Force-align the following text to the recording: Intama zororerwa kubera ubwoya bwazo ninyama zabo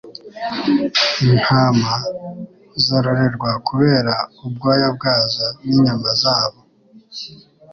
Intama 1.29 1.93
zororerwa 2.83 3.51
kubera 3.67 4.13
ubwoya 4.45 4.87
bwazo 4.95 5.45
ninyama 5.65 6.09
zabo 6.21 6.59